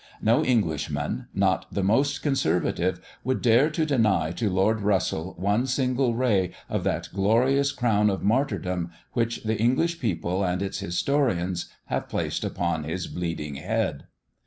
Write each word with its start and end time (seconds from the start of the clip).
No 0.19 0.43
Englishman, 0.43 1.27
not 1.31 1.67
the 1.71 1.83
most 1.83 2.23
conservative, 2.23 2.99
would 3.23 3.39
dare 3.39 3.69
to 3.69 3.85
deny 3.85 4.31
to 4.31 4.49
Lord 4.49 4.81
Russell 4.81 5.35
one 5.37 5.67
single 5.67 6.15
ray 6.15 6.53
of 6.67 6.83
that 6.85 7.09
glorious 7.13 7.71
crown 7.71 8.09
of 8.09 8.23
martyrdom 8.23 8.89
which 9.13 9.43
the 9.43 9.59
English 9.59 9.99
people 9.99 10.43
and 10.43 10.63
its 10.63 10.79
historians 10.79 11.67
have 11.85 12.09
placed 12.09 12.43
upon 12.43 12.83
his 12.83 13.05
bleeding 13.05 13.57
head. 13.57 14.05